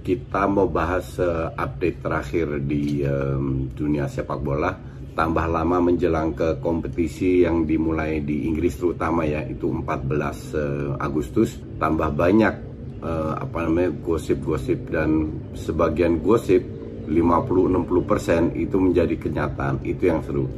Kita 0.00 0.48
mau 0.48 0.66
bahas 0.66 1.20
uh, 1.20 1.52
update 1.52 2.00
terakhir 2.00 2.46
di 2.64 3.04
um, 3.04 3.68
dunia 3.68 4.08
sepak 4.08 4.40
bola. 4.40 4.72
Tambah 5.10 5.46
lama 5.50 5.92
menjelang 5.92 6.32
ke 6.32 6.62
kompetisi 6.62 7.44
yang 7.44 7.68
dimulai 7.68 8.24
di 8.24 8.48
Inggris 8.48 8.80
terutama 8.80 9.28
ya, 9.28 9.44
itu 9.44 9.68
14 9.68 9.84
uh, 9.84 10.96
Agustus. 10.96 11.60
Tambah 11.76 12.16
banyak 12.16 12.54
uh, 13.04 13.34
apa 13.36 13.68
namanya 13.68 13.92
gosip-gosip 14.00 14.88
dan 14.88 15.28
sebagian 15.52 16.24
gosip 16.24 16.64
50-60% 17.10 18.56
itu 18.56 18.76
menjadi 18.80 19.14
kenyataan. 19.20 19.84
Itu 19.84 20.02
yang 20.08 20.24
seru. 20.24 20.48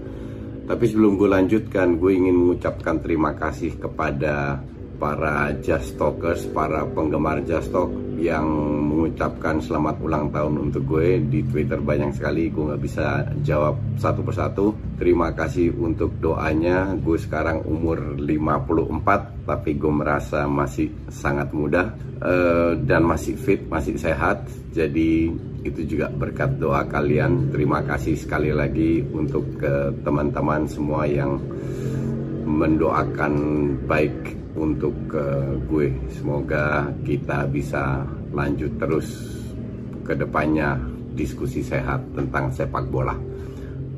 Tapi 0.62 0.84
sebelum 0.86 1.18
gue 1.18 1.26
lanjutkan, 1.26 1.98
gue 1.98 2.12
ingin 2.14 2.38
mengucapkan 2.38 3.02
terima 3.02 3.34
kasih 3.34 3.74
kepada 3.82 4.62
para 5.02 5.50
Just 5.58 5.98
Talkers, 5.98 6.46
para 6.54 6.86
penggemar 6.86 7.42
Just 7.42 7.74
Talk 7.74 7.90
yang 8.22 8.46
mengucapkan 8.86 9.58
selamat 9.58 9.98
ulang 9.98 10.30
tahun 10.30 10.70
untuk 10.70 10.94
gue 10.94 11.18
di 11.26 11.42
Twitter 11.42 11.82
banyak 11.82 12.14
sekali. 12.14 12.54
Gue 12.54 12.70
nggak 12.70 12.82
bisa 12.86 13.26
jawab 13.42 13.82
satu 13.98 14.22
persatu. 14.22 14.70
Terima 15.02 15.34
kasih 15.34 15.74
untuk 15.74 16.14
doanya. 16.22 16.94
Gue 17.02 17.18
sekarang 17.18 17.66
umur 17.66 18.14
54 18.14 19.42
tapi 19.42 19.74
gue 19.74 19.90
merasa 19.90 20.46
masih 20.46 20.94
sangat 21.10 21.50
muda 21.50 21.98
uh, 22.22 22.78
dan 22.78 23.02
masih 23.02 23.34
fit 23.34 23.66
masih 23.66 23.98
sehat. 23.98 24.46
Jadi 24.70 25.34
itu 25.66 25.82
juga 25.82 26.14
berkat 26.14 26.62
doa 26.62 26.86
kalian. 26.86 27.50
Terima 27.50 27.82
kasih 27.82 28.14
sekali 28.14 28.54
lagi 28.54 29.02
untuk 29.02 29.58
teman-teman 30.06 30.70
semua 30.70 31.10
yang 31.10 31.42
mendoakan 32.46 33.34
baik 33.90 34.41
untuk 34.56 34.94
uh, 35.14 35.56
gue. 35.68 35.92
Semoga 36.12 36.90
kita 37.04 37.48
bisa 37.48 38.04
lanjut 38.32 38.72
terus 38.76 39.08
ke 40.02 40.12
depannya 40.16 40.76
diskusi 41.12 41.62
sehat 41.62 42.02
tentang 42.16 42.50
sepak 42.52 42.88
bola. 42.88 43.14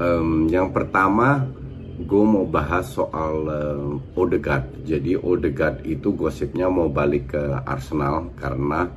Um, 0.02 0.50
yang 0.50 0.74
pertama, 0.74 1.46
gue 1.94 2.24
mau 2.26 2.46
bahas 2.46 2.90
soal 2.90 3.34
uh, 3.46 4.18
Odegaard. 4.18 4.82
Jadi 4.82 5.14
Odegaard 5.14 5.86
itu 5.86 6.10
gosipnya 6.14 6.66
mau 6.66 6.90
balik 6.90 7.34
ke 7.34 7.42
Arsenal 7.62 8.34
karena 8.34 8.90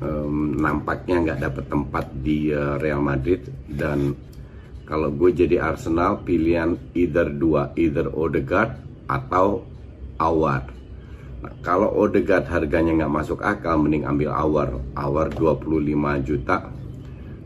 um, 0.00 0.54
nampaknya 0.54 1.26
nggak 1.26 1.40
dapet 1.42 1.64
tempat 1.66 2.06
di 2.22 2.54
uh, 2.54 2.78
Real 2.78 3.02
Madrid 3.02 3.42
dan 3.66 4.14
kalau 4.86 5.10
gue 5.10 5.34
jadi 5.34 5.58
Arsenal 5.58 6.22
pilihan 6.22 6.78
either 6.94 7.26
dua, 7.26 7.74
either 7.74 8.06
Odegaard 8.06 8.78
atau 9.10 9.66
Awar. 10.20 10.62
Nah, 11.44 11.52
kalau 11.60 11.92
Odegaard 12.00 12.48
harganya 12.48 13.04
nggak 13.04 13.12
masuk 13.12 13.40
akal, 13.44 13.76
mending 13.80 14.08
ambil 14.08 14.32
Awar. 14.32 14.70
Awar 14.96 15.28
25 15.34 16.24
juta. 16.24 16.72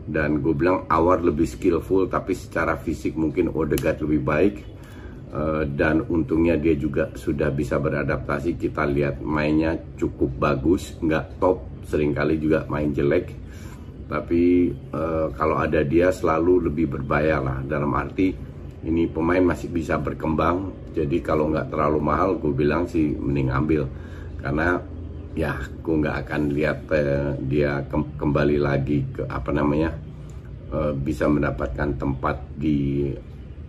Dan 0.07 0.41
gue 0.41 0.55
bilang 0.55 0.87
Awar 0.89 1.21
lebih 1.21 1.45
skillful, 1.45 2.07
tapi 2.07 2.33
secara 2.33 2.79
fisik 2.79 3.13
mungkin 3.15 3.51
Odegaard 3.51 4.01
lebih 4.03 4.21
baik. 4.23 4.55
Uh, 5.31 5.63
dan 5.63 6.03
untungnya 6.11 6.59
dia 6.59 6.75
juga 6.75 7.07
sudah 7.15 7.47
bisa 7.55 7.79
beradaptasi. 7.79 8.59
Kita 8.59 8.83
lihat 8.83 9.23
mainnya 9.23 9.79
cukup 9.95 10.27
bagus, 10.35 10.99
nggak 10.99 11.39
top, 11.39 11.87
sering 11.87 12.11
kali 12.11 12.35
juga 12.35 12.67
main 12.67 12.91
jelek. 12.91 13.31
Tapi 14.11 14.75
uh, 14.91 15.31
kalau 15.31 15.55
ada 15.55 15.87
dia 15.87 16.11
selalu 16.11 16.67
lebih 16.67 16.99
berbahaya 16.99 17.39
lah. 17.39 17.63
Dalam 17.63 17.95
arti 17.95 18.50
ini 18.81 19.05
pemain 19.05 19.41
masih 19.45 19.69
bisa 19.69 20.01
berkembang 20.01 20.73
jadi 20.91 21.21
kalau 21.23 21.53
nggak 21.53 21.71
terlalu 21.71 21.99
mahal 22.03 22.35
gue 22.35 22.51
bilang 22.51 22.83
sih 22.89 23.15
mending 23.15 23.49
ambil. 23.53 23.87
Karena 24.41 24.81
ya 25.37 25.55
gue 25.61 25.95
nggak 26.01 26.17
akan 26.27 26.41
lihat 26.51 26.77
eh, 26.91 27.31
dia 27.47 27.85
ke 27.87 27.95
kembali 28.19 28.57
lagi 28.59 29.07
ke 29.13 29.23
apa 29.29 29.53
namanya 29.55 29.95
eh, 30.73 30.91
bisa 30.97 31.29
mendapatkan 31.31 31.95
tempat 31.95 32.41
di 32.59 33.07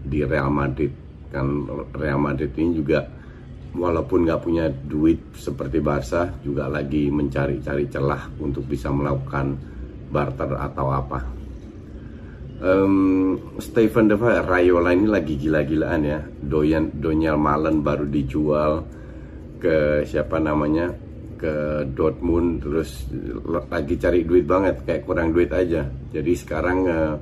di 0.02 0.18
Real 0.26 0.50
Madrid. 0.50 0.90
Kan 1.30 1.68
Real 1.94 2.18
Madrid 2.18 2.50
ini 2.58 2.72
juga 2.74 3.06
walaupun 3.72 4.26
nggak 4.26 4.42
punya 4.42 4.68
duit 4.68 5.32
seperti 5.36 5.80
Barca 5.80 6.28
juga 6.42 6.68
lagi 6.68 7.08
mencari-cari 7.08 7.88
celah 7.88 8.28
untuk 8.40 8.68
bisa 8.68 8.92
melakukan 8.92 9.56
barter 10.12 10.60
atau 10.60 10.92
apa 10.92 11.41
um, 12.62 12.96
Stephen 13.58 14.06
De 14.08 14.16
Vrij, 14.16 14.46
Rayola 14.46 14.94
ini 14.94 15.10
lagi 15.10 15.34
gila-gilaan 15.36 16.02
ya. 16.06 16.20
Doyan 16.22 16.94
Doniel 17.02 17.36
Malen 17.36 17.82
baru 17.82 18.06
dijual 18.06 18.86
ke 19.58 20.06
siapa 20.06 20.38
namanya 20.42 20.90
ke 21.38 21.86
Dortmund 21.90 22.62
terus 22.62 23.10
lagi 23.66 23.98
cari 23.98 24.22
duit 24.22 24.46
banget 24.46 24.86
kayak 24.86 25.02
kurang 25.02 25.34
duit 25.34 25.50
aja. 25.50 25.82
Jadi 26.14 26.32
sekarang 26.38 26.78
uh, 26.86 27.14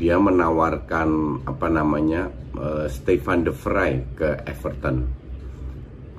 dia 0.00 0.16
menawarkan 0.16 1.08
apa 1.44 1.68
namanya 1.68 2.32
uh, 2.56 2.88
Stefan 2.88 3.44
De 3.44 3.52
Vrij 3.52 4.16
ke 4.16 4.40
Everton. 4.48 5.20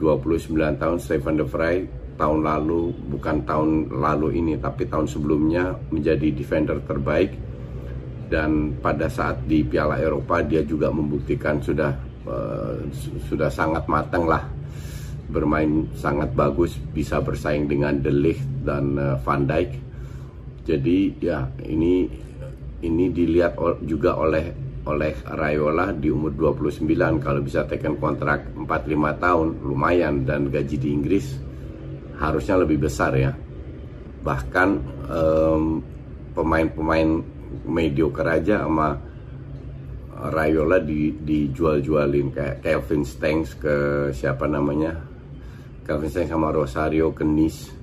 29 0.02 0.82
tahun 0.82 0.98
Stefan 0.98 1.38
De 1.38 1.46
Vrij 1.46 1.86
tahun 2.18 2.46
lalu 2.46 2.94
bukan 3.18 3.46
tahun 3.50 3.90
lalu 3.98 4.38
ini 4.38 4.54
tapi 4.62 4.86
tahun 4.86 5.10
sebelumnya 5.10 5.74
menjadi 5.90 6.30
defender 6.34 6.78
terbaik 6.86 7.51
dan 8.32 8.80
pada 8.80 9.12
saat 9.12 9.44
di 9.44 9.60
Piala 9.68 10.00
Eropa 10.00 10.40
dia 10.40 10.64
juga 10.64 10.88
membuktikan 10.88 11.60
sudah 11.60 11.92
uh, 12.24 12.80
sudah 13.28 13.52
sangat 13.52 13.84
matang 13.92 14.24
lah. 14.24 14.48
Bermain 15.28 15.92
sangat 16.00 16.32
bagus 16.32 16.80
bisa 16.96 17.20
bersaing 17.20 17.68
dengan 17.68 18.00
De 18.00 18.08
Ligt 18.08 18.64
dan 18.64 18.96
uh, 18.96 19.20
Van 19.20 19.44
Dijk. 19.44 19.70
Jadi 20.64 21.20
ya 21.20 21.44
ini 21.68 22.08
ini 22.88 23.06
dilihat 23.12 23.60
juga 23.84 24.16
oleh 24.16 24.48
oleh 24.88 25.14
Rayola 25.28 25.92
di 25.92 26.08
umur 26.08 26.32
29 26.56 26.88
kalau 27.20 27.44
bisa 27.44 27.68
tekan 27.68 28.00
kontrak 28.00 28.48
4-5 28.56 29.20
tahun 29.20 29.48
lumayan. 29.60 30.24
Dan 30.24 30.48
gaji 30.48 30.80
di 30.80 30.90
Inggris 30.90 31.36
harusnya 32.18 32.64
lebih 32.64 32.88
besar 32.88 33.12
ya. 33.14 33.36
Bahkan 34.22 34.70
pemain-pemain 36.34 37.10
mediocre 37.68 38.28
aja 38.28 38.66
sama 38.66 38.96
Rayola 40.22 40.78
di 40.78 41.12
dijual-jualin. 41.18 42.30
Kayak 42.30 42.56
Kelvin 42.62 43.04
Stengs 43.04 43.58
ke 43.58 43.76
siapa 44.14 44.46
namanya? 44.46 44.94
Kelvin 45.82 46.12
Stengs 46.14 46.30
sama 46.30 46.54
Rosario 46.54 47.10
ke 47.16 47.26
Nice. 47.26 47.74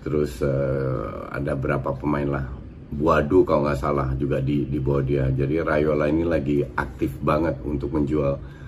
Terus 0.00 0.40
uh, 0.40 1.28
ada 1.28 1.52
berapa 1.52 1.92
pemain 1.92 2.28
lah. 2.40 2.46
Buadu 2.90 3.44
kalau 3.46 3.68
nggak 3.68 3.78
salah 3.78 4.08
juga 4.16 4.40
di 4.40 4.64
di 4.66 4.80
bawah 4.80 5.04
dia. 5.04 5.28
Jadi 5.28 5.60
Rayola 5.60 6.08
ini 6.08 6.24
lagi 6.24 6.64
aktif 6.64 7.20
banget 7.20 7.60
untuk 7.62 7.92
menjual 7.92 8.59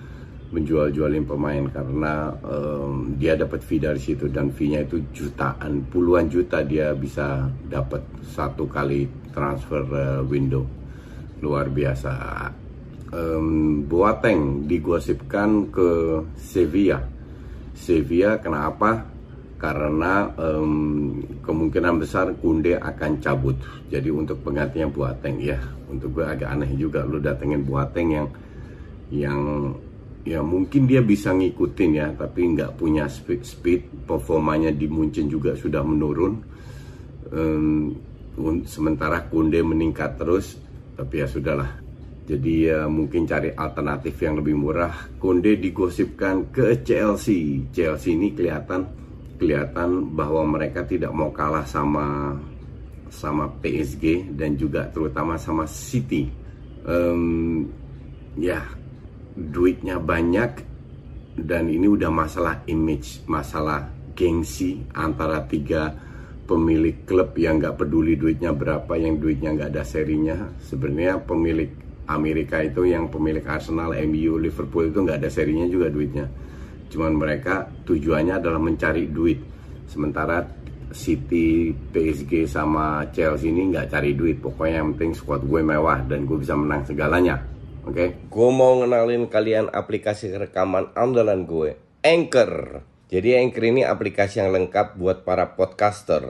menjual-jualin 0.53 1.25
pemain 1.25 1.65
karena 1.73 2.29
um, 2.45 3.17
dia 3.17 3.33
dapat 3.33 3.65
fee 3.65 3.81
dari 3.81 3.97
situ 3.97 4.29
dan 4.29 4.53
fee-nya 4.53 4.85
itu 4.85 5.01
jutaan 5.09 5.81
puluhan 5.89 6.29
juta 6.29 6.61
dia 6.61 6.93
bisa 6.93 7.49
dapat 7.65 8.05
satu 8.21 8.69
kali 8.69 9.09
transfer 9.33 9.81
uh, 9.81 10.21
window. 10.21 10.61
Luar 11.41 11.73
biasa. 11.73 12.13
Um, 13.13 13.83
Boateng 13.89 14.69
digosipkan 14.69 15.73
ke 15.73 16.21
Sevilla. 16.37 17.01
Sevilla 17.73 18.37
kenapa? 18.37 19.09
Karena 19.57 20.29
um, 20.37 21.17
kemungkinan 21.41 21.97
besar 21.97 22.29
Kunde 22.37 22.77
akan 22.77 23.17
cabut. 23.19 23.57
Jadi 23.89 24.13
untuk 24.13 24.39
penggantinya 24.45 24.87
Boateng 24.87 25.41
ya. 25.41 25.57
Untuk 25.89 26.13
gue 26.13 26.25
agak 26.25 26.53
aneh 26.57 26.73
juga 26.77 27.01
lu 27.05 27.17
datengin 27.17 27.65
Boateng 27.65 28.07
yang 28.11 28.27
yang 29.13 29.41
ya 30.23 30.39
mungkin 30.39 30.87
dia 30.87 31.03
bisa 31.03 31.35
ngikutin 31.35 31.91
ya 31.99 32.07
tapi 32.15 32.55
nggak 32.55 32.79
punya 32.79 33.11
speed, 33.11 33.43
speed 33.43 33.81
performanya 34.07 34.71
di 34.71 34.87
Munchen 34.87 35.27
juga 35.27 35.55
sudah 35.55 35.83
menurun. 35.83 36.33
Um, 37.33 37.95
sementara 38.65 39.29
Kunde 39.29 39.59
meningkat 39.61 40.17
terus 40.17 40.55
tapi 40.95 41.21
ya 41.21 41.27
sudahlah. 41.27 41.83
Jadi 42.23 42.71
ya 42.71 42.87
mungkin 42.87 43.27
cari 43.27 43.51
alternatif 43.51 44.15
yang 44.23 44.39
lebih 44.39 44.55
murah. 44.55 45.11
Kunde 45.19 45.59
digosipkan 45.59 46.47
ke 46.55 46.79
Chelsea. 46.87 47.67
Chelsea 47.75 48.15
ini 48.15 48.31
kelihatan 48.31 48.87
kelihatan 49.35 50.15
bahwa 50.15 50.47
mereka 50.47 50.87
tidak 50.87 51.11
mau 51.11 51.35
kalah 51.35 51.67
sama 51.67 52.39
sama 53.11 53.51
PSG 53.59 54.33
dan 54.39 54.55
juga 54.55 54.87
terutama 54.87 55.35
sama 55.35 55.67
City. 55.67 56.31
Um, 56.87 57.67
ya 58.39 58.63
duitnya 59.33 59.97
banyak 59.97 60.61
dan 61.33 61.65
ini 61.65 61.89
udah 61.89 62.13
masalah 62.13 62.61
image, 62.69 63.25
masalah 63.25 63.89
gengsi 64.13 64.85
antara 64.93 65.41
tiga 65.49 65.97
pemilik 66.45 67.01
klub 67.09 67.33
yang 67.39 67.57
nggak 67.57 67.81
peduli 67.81 68.13
duitnya 68.13 68.53
berapa, 68.53 68.93
yang 68.93 69.17
duitnya 69.17 69.57
nggak 69.57 69.69
ada 69.73 69.83
serinya. 69.83 70.37
Sebenarnya 70.61 71.17
pemilik 71.25 71.71
Amerika 72.05 72.61
itu 72.61 72.85
yang 72.85 73.09
pemilik 73.09 73.41
Arsenal, 73.47 73.95
MU, 74.05 74.37
Liverpool 74.37 74.91
itu 74.91 75.01
nggak 75.01 75.23
ada 75.23 75.29
serinya 75.31 75.65
juga 75.65 75.89
duitnya. 75.89 76.29
Cuman 76.93 77.17
mereka 77.17 77.65
tujuannya 77.89 78.37
adalah 78.37 78.61
mencari 78.61 79.09
duit. 79.09 79.41
Sementara 79.89 80.45
City, 80.93 81.73
PSG 81.73 82.45
sama 82.45 83.09
Chelsea 83.09 83.49
ini 83.49 83.73
nggak 83.73 83.89
cari 83.89 84.13
duit. 84.13 84.37
Pokoknya 84.37 84.85
yang 84.85 84.93
penting 84.93 85.17
squad 85.17 85.41
gue 85.41 85.61
mewah 85.65 86.05
dan 86.05 86.29
gue 86.29 86.37
bisa 86.37 86.53
menang 86.53 86.85
segalanya. 86.85 87.52
Oke, 87.83 87.99
okay? 87.99 88.15
gue 88.15 88.49
mau 88.55 88.79
ngenalin 88.79 89.27
kalian 89.27 89.67
aplikasi 89.67 90.31
rekaman 90.31 90.95
andalan 90.95 91.43
gue, 91.43 91.75
Anchor. 91.99 92.79
Jadi 93.11 93.35
Anchor 93.35 93.75
ini 93.75 93.83
aplikasi 93.83 94.39
yang 94.39 94.55
lengkap 94.55 94.95
buat 94.95 95.27
para 95.27 95.59
podcaster. 95.59 96.23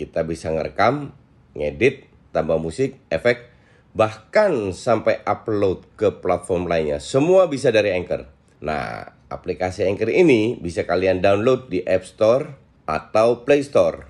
Kita 0.00 0.24
bisa 0.24 0.48
ngerekam, 0.56 1.12
ngedit, 1.52 2.08
tambah 2.32 2.56
musik, 2.56 2.96
efek, 3.12 3.44
bahkan 3.92 4.72
sampai 4.72 5.20
upload 5.28 5.84
ke 6.00 6.16
platform 6.16 6.64
lainnya. 6.64 6.96
Semua 6.96 7.44
bisa 7.44 7.68
dari 7.68 7.92
Anchor. 7.92 8.32
Nah, 8.64 9.04
aplikasi 9.28 9.84
Anchor 9.84 10.08
ini 10.08 10.56
bisa 10.56 10.88
kalian 10.88 11.20
download 11.20 11.68
di 11.68 11.84
App 11.84 12.08
Store 12.08 12.56
atau 12.88 13.44
Play 13.44 13.60
Store. 13.60 14.08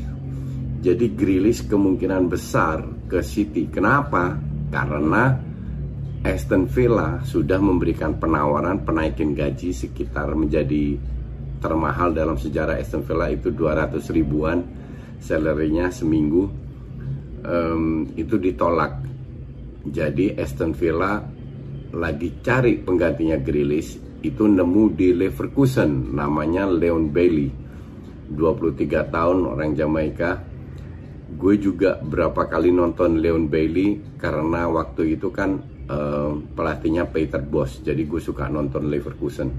Jadi 0.83 1.15
Grealish 1.15 1.65
kemungkinan 1.65 2.29
besar 2.29 2.83
ke 3.09 3.23
City. 3.25 3.67
Kenapa? 3.71 4.37
Karena 4.69 5.52
Aston 6.23 6.71
Villa 6.71 7.19
sudah 7.27 7.59
memberikan 7.59 8.15
penawaran 8.15 8.87
penaikin 8.87 9.35
gaji 9.35 9.75
sekitar 9.75 10.31
menjadi 10.39 10.95
termahal 11.59 12.15
dalam 12.15 12.39
sejarah 12.39 12.79
Aston 12.79 13.03
Villa 13.03 13.27
itu 13.27 13.51
200 13.51 13.99
ribuan 14.15 14.63
salary 15.19 15.75
seminggu. 15.91 16.47
Um, 17.43 18.07
itu 18.15 18.39
ditolak. 18.39 19.03
Jadi 19.83 20.31
Aston 20.39 20.71
Villa 20.71 21.19
lagi 21.91 22.39
cari 22.39 22.79
penggantinya 22.79 23.35
Grealish 23.43 24.23
itu 24.23 24.47
nemu 24.47 24.95
di 24.95 25.11
Leverkusen 25.11 26.15
namanya 26.15 26.63
Leon 26.71 27.11
Bailey. 27.11 27.51
23 28.31 29.11
tahun 29.11 29.43
orang 29.43 29.75
Jamaika. 29.75 30.39
Gue 31.35 31.59
juga 31.59 31.99
berapa 31.99 32.47
kali 32.47 32.71
nonton 32.71 33.19
Leon 33.19 33.51
Bailey 33.51 33.99
karena 34.15 34.71
waktu 34.71 35.19
itu 35.19 35.27
kan 35.27 35.72
uh, 35.89 36.31
pelatihnya 36.53 37.09
Peter 37.09 37.41
Bosz 37.41 37.83
jadi 37.83 38.03
gue 38.05 38.21
suka 38.21 38.47
nonton 38.47 38.87
Leverkusen. 38.87 39.49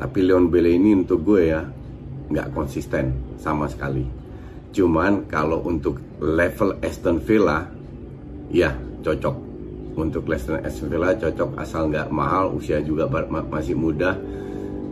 Tapi 0.00 0.18
Leon 0.24 0.48
Bailey 0.48 0.80
ini 0.80 0.96
untuk 0.96 1.20
gue 1.28 1.42
ya 1.52 1.60
nggak 2.30 2.48
konsisten 2.54 3.36
sama 3.36 3.68
sekali. 3.68 4.06
Cuman 4.70 5.26
kalau 5.26 5.66
untuk 5.66 5.98
level 6.22 6.78
Aston 6.80 7.18
Villa 7.20 7.66
ya 8.48 8.70
cocok. 9.02 9.36
Untuk 9.98 10.24
level 10.30 10.62
Aston 10.62 10.88
Villa 10.88 11.12
cocok 11.18 11.58
asal 11.58 11.90
nggak 11.90 12.08
mahal 12.14 12.54
usia 12.54 12.78
juga 12.80 13.10
masih 13.26 13.74
muda. 13.74 14.14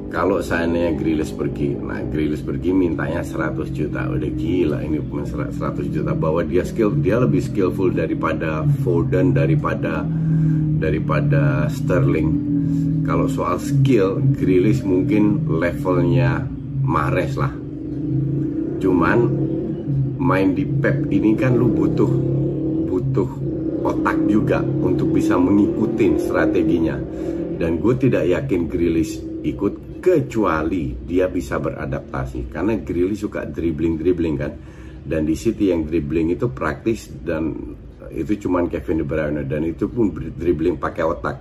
Kalau 0.08 0.40
seandainya 0.40 0.97
Grilis 0.97 1.28
pergi, 1.37 1.76
nah 1.76 2.00
Grilis 2.00 2.40
pergi 2.40 2.73
mintanya 2.73 3.20
100 3.20 3.76
juta, 3.76 4.08
udah 4.08 4.30
gila 4.40 4.80
ini 4.80 5.04
100 5.04 5.52
juta. 5.92 6.16
Bahwa 6.16 6.40
dia 6.49 6.64
skill, 6.64 6.97
dia 6.97 7.20
lebih 7.20 7.44
skillful 7.44 7.92
daripada 7.92 8.64
Foden, 8.80 9.37
daripada 9.37 10.08
daripada 10.78 11.66
Sterling. 11.66 12.30
Kalau 13.02 13.26
soal 13.26 13.58
skill, 13.58 14.23
Grealish 14.38 14.87
mungkin 14.87 15.50
levelnya 15.58 16.47
Mahrez 16.87 17.35
lah. 17.35 17.52
Cuman 18.78 19.18
main 20.18 20.54
di 20.54 20.64
Pep 20.64 21.11
ini 21.11 21.35
kan 21.35 21.58
lu 21.58 21.68
butuh 21.75 22.12
butuh 22.88 23.30
otak 23.82 24.18
juga 24.30 24.62
untuk 24.62 25.18
bisa 25.18 25.35
mengikuti 25.35 26.14
strateginya. 26.16 26.97
Dan 27.58 27.82
gue 27.82 27.94
tidak 27.99 28.25
yakin 28.30 28.70
Grealish 28.70 29.18
ikut 29.42 29.99
kecuali 29.99 30.94
dia 30.94 31.26
bisa 31.26 31.58
beradaptasi 31.58 32.54
karena 32.54 32.78
Grealish 32.78 33.26
suka 33.26 33.42
dribbling-dribbling 33.50 34.37
kan. 34.38 34.52
Dan 35.08 35.25
di 35.25 35.32
City 35.32 35.73
yang 35.73 35.88
dribbling 35.88 36.37
itu 36.37 36.52
praktis 36.52 37.08
dan 37.25 37.56
itu 38.12 38.49
cuman 38.49 38.67
Kevin 38.67 39.03
De 39.03 39.07
Bruyne 39.07 39.43
dan 39.45 39.62
itu 39.65 39.87
pun 39.88 40.12
dribbling 40.12 40.81
pakai 40.81 41.05
otak. 41.05 41.37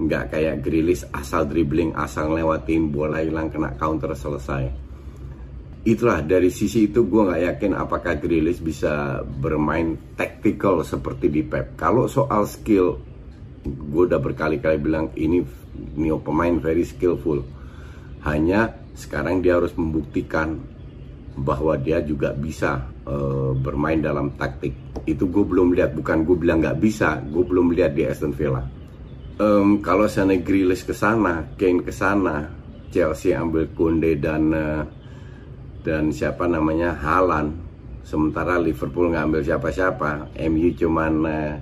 Nggak 0.00 0.32
kayak 0.32 0.56
Grilis 0.64 1.04
asal 1.12 1.44
dribbling 1.44 1.92
asal 1.92 2.32
lewatin 2.32 2.88
bola 2.88 3.20
hilang 3.20 3.52
kena 3.52 3.76
counter 3.76 4.16
selesai. 4.16 4.90
Itulah 5.80 6.20
dari 6.20 6.52
sisi 6.52 6.92
itu 6.92 7.08
gue 7.08 7.22
nggak 7.24 7.42
yakin 7.52 7.72
apakah 7.72 8.20
Grilis 8.20 8.60
bisa 8.60 9.24
bermain 9.24 9.96
tactical 10.16 10.84
seperti 10.84 11.32
di 11.32 11.42
Pep. 11.44 11.76
Kalau 11.76 12.04
soal 12.04 12.44
skill 12.44 13.00
gue 13.64 14.02
udah 14.08 14.20
berkali-kali 14.20 14.80
bilang 14.80 15.12
ini 15.16 15.44
Neo 15.96 16.20
pemain 16.20 16.56
very 16.60 16.84
skillful. 16.84 17.44
Hanya 18.24 18.76
sekarang 18.92 19.40
dia 19.40 19.56
harus 19.56 19.72
membuktikan 19.72 20.60
bahwa 21.40 21.76
dia 21.80 22.04
juga 22.04 22.36
bisa 22.36 22.84
uh, 23.10 23.50
bermain 23.58 23.98
dalam 23.98 24.38
taktik. 24.38 24.72
Itu 25.02 25.26
gue 25.26 25.42
belum 25.42 25.74
lihat 25.74 25.98
bukan 25.98 26.22
gue 26.22 26.36
bilang 26.38 26.62
nggak 26.62 26.78
bisa 26.78 27.18
gue 27.26 27.42
belum 27.42 27.74
lihat 27.74 27.98
di 27.98 28.06
Aston 28.06 28.30
Villa. 28.30 28.62
Um, 29.40 29.82
kalau 29.82 30.04
sana 30.04 30.36
Grealish 30.36 30.84
ke 30.84 30.92
sana 30.92 31.48
Kane 31.56 31.80
ke 31.80 31.88
sana 31.88 32.44
Chelsea 32.92 33.32
ambil 33.32 33.72
Kunde 33.72 34.14
dan 34.20 34.52
uh, 34.52 34.84
dan 35.80 36.12
siapa 36.12 36.44
namanya 36.44 36.92
Halan 36.92 37.56
sementara 38.04 38.60
Liverpool 38.60 39.10
ngambil 39.10 39.40
siapa-siapa. 39.42 40.36
MU 40.46 40.68
cuman 40.76 41.14
uh, 41.24 41.54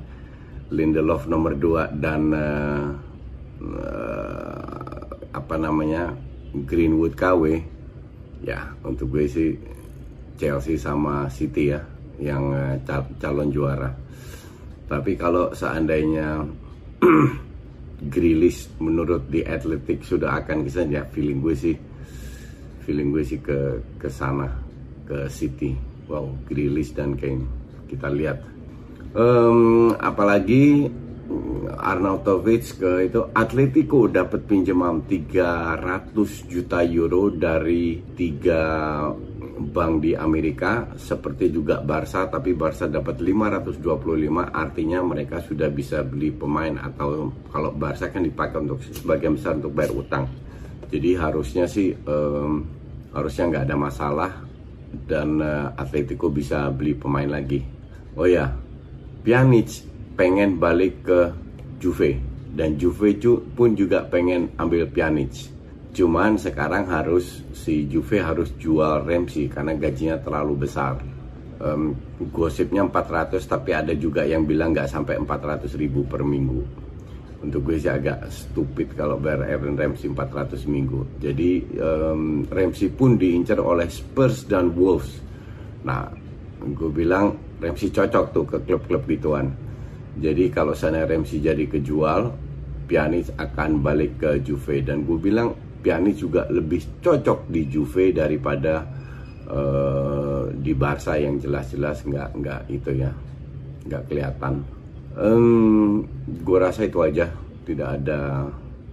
Lindelof 0.68 1.24
nomor 1.30 1.56
2 1.56 1.96
dan 1.96 2.22
uh, 2.34 2.92
uh, 3.62 5.00
apa 5.32 5.54
namanya 5.56 6.12
Greenwood 6.66 7.14
KW 7.16 7.62
ya 8.42 8.74
untuk 8.84 9.16
gue 9.16 9.24
sih 9.28 9.77
Chelsea 10.38 10.78
sama 10.78 11.26
City 11.28 11.74
ya 11.74 11.82
yang 12.22 12.54
cal 12.86 13.04
calon 13.18 13.50
juara. 13.50 13.90
Tapi 14.88 15.18
kalau 15.18 15.52
seandainya 15.52 16.46
Grilis 18.14 18.70
menurut 18.78 19.26
di 19.26 19.42
Athletic 19.42 20.06
sudah 20.06 20.38
akan 20.38 20.62
ke 20.62 20.70
ya 20.86 21.02
feeling 21.10 21.42
gue 21.42 21.54
sih 21.58 21.76
feeling 22.86 23.10
gue 23.10 23.26
sih 23.26 23.42
ke 23.42 23.82
ke 23.98 24.06
sana 24.06 24.48
ke 25.04 25.26
City. 25.26 25.74
Wow 26.06 26.30
Grilis 26.46 26.94
dan 26.94 27.18
Kane 27.18 27.44
kita 27.90 28.08
lihat. 28.08 28.38
Um, 29.18 29.96
apalagi 29.98 30.86
Arnautovic 31.78 32.80
ke 32.80 33.08
itu 33.08 33.20
Atletico 33.36 34.08
dapat 34.08 34.48
pinjaman 34.48 35.04
300 35.04 36.48
juta 36.48 36.80
euro 36.84 37.28
dari 37.28 38.00
tiga 38.16 38.64
bank 39.58 40.06
di 40.06 40.12
Amerika 40.14 40.86
seperti 40.94 41.50
juga 41.50 41.82
Barca 41.82 42.30
tapi 42.30 42.54
Barca 42.54 42.86
dapat 42.86 43.18
525 43.18 43.82
artinya 44.54 44.98
mereka 45.02 45.42
sudah 45.42 45.66
bisa 45.68 46.06
beli 46.06 46.30
pemain 46.30 46.78
atau 46.78 47.34
kalau 47.50 47.74
Barca 47.74 48.08
kan 48.08 48.22
dipakai 48.22 48.62
untuk 48.62 48.80
sebagian 48.86 49.34
besar 49.34 49.58
untuk 49.58 49.74
bayar 49.74 49.92
utang. 49.92 50.24
Jadi 50.88 51.10
harusnya 51.18 51.68
sih 51.68 51.92
um, 52.06 52.64
harusnya 53.12 53.44
nggak 53.50 53.64
ada 53.68 53.76
masalah 53.76 54.32
dan 55.04 55.42
uh, 55.42 55.74
Atletico 55.76 56.32
bisa 56.32 56.70
beli 56.72 56.96
pemain 56.96 57.28
lagi. 57.28 57.60
Oh 58.16 58.24
ya 58.24 58.54
Pjanic 59.26 59.84
pengen 60.16 60.56
balik 60.56 61.04
ke 61.04 61.34
Juve 61.82 62.16
dan 62.54 62.80
Juve 62.80 63.14
pun 63.52 63.76
juga 63.76 64.06
pengen 64.06 64.54
ambil 64.56 64.88
Pjanic 64.88 65.57
Cuman 65.92 66.36
sekarang 66.36 66.86
harus 66.88 67.42
si 67.56 67.88
Juve 67.88 68.20
harus 68.20 68.52
jual 68.60 69.04
Ramsey 69.04 69.48
karena 69.48 69.72
gajinya 69.74 70.20
terlalu 70.20 70.68
besar. 70.68 71.00
Um, 71.58 71.98
gosipnya 72.30 72.86
400 72.86 73.42
tapi 73.42 73.74
ada 73.74 73.90
juga 73.98 74.22
yang 74.22 74.46
bilang 74.46 74.70
nggak 74.70 74.86
sampai 74.86 75.18
400 75.18 75.74
ribu 75.74 76.06
per 76.06 76.22
minggu. 76.22 76.62
Untuk 77.38 77.70
gue 77.70 77.78
sih 77.78 77.90
agak 77.90 78.30
stupid 78.30 78.98
kalau 78.98 79.18
bayar 79.18 79.46
Aaron 79.46 79.78
Ramsey 79.78 80.10
400 80.10 80.66
minggu. 80.66 81.22
Jadi 81.22 81.66
um, 81.78 82.46
Ramsey 82.46 82.90
pun 82.90 83.14
diincar 83.14 83.58
oleh 83.62 83.86
Spurs 83.90 84.46
dan 84.46 84.74
Wolves. 84.74 85.22
Nah, 85.86 86.10
gue 86.62 86.90
bilang 86.90 87.38
Ramsey 87.58 87.90
cocok 87.90 88.26
tuh 88.34 88.44
ke 88.46 88.58
klub-klub 88.66 89.02
gituan. 89.06 89.50
Jadi 90.18 90.50
kalau 90.50 90.74
sana 90.74 91.06
Ramsey 91.06 91.38
jadi 91.38 91.62
kejual, 91.70 92.34
Pjanic 92.90 93.30
akan 93.38 93.84
balik 93.84 94.18
ke 94.18 94.30
Juve 94.42 94.82
dan 94.82 95.06
gue 95.06 95.18
bilang 95.20 95.54
Pjanic 95.78 96.18
juga 96.18 96.46
lebih 96.50 97.02
cocok 97.02 97.46
di 97.48 97.66
Juve 97.70 98.10
daripada 98.10 98.84
uh, 99.48 100.50
di 100.52 100.72
Barca 100.74 101.14
yang 101.16 101.38
jelas-jelas 101.38 102.04
nggak 102.04 102.28
nggak 102.38 102.60
itu 102.70 102.90
ya 102.98 103.10
nggak 103.88 104.02
kelihatan. 104.10 104.54
Um, 105.18 106.06
gue 106.26 106.58
rasa 106.60 106.86
itu 106.86 107.02
aja 107.02 107.26
tidak 107.66 107.88
ada 107.98 108.46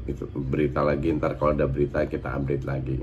itu 0.05 0.25
berita 0.33 0.85
lagi 0.85 1.13
ntar 1.17 1.37
kalau 1.37 1.53
ada 1.53 1.65
berita 1.69 2.05
kita 2.05 2.33
update 2.33 2.65
lagi. 2.65 2.97